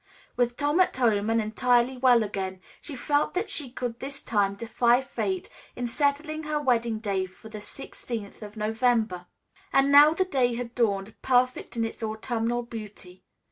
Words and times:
With 0.35 0.57
Tom 0.57 0.79
at 0.79 0.97
home 0.97 1.29
and 1.29 1.39
entirely 1.39 1.95
well 1.95 2.23
again, 2.23 2.59
she 2.81 2.95
felt 2.95 3.35
that 3.35 3.51
she 3.51 3.69
could 3.69 3.99
this 3.99 4.19
time 4.23 4.55
defy 4.55 4.99
fate 4.99 5.47
in 5.75 5.85
setting 5.85 6.41
her 6.41 6.59
wedding 6.59 6.97
day 6.97 7.27
for 7.27 7.49
the 7.49 7.61
sixteenth 7.61 8.41
of 8.41 8.57
November. 8.57 9.27
And 9.71 9.91
now 9.91 10.15
the 10.15 10.25
day 10.25 10.55
had 10.55 10.73
dawned, 10.73 11.21
perfect 11.21 11.77
in 11.77 11.85
its 11.85 12.01
autumnal 12.01 12.63
beauty. 12.63 13.23